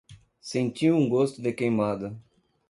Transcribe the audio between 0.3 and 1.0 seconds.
Senti